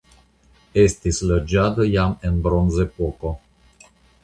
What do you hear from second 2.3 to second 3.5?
Bronzepoko.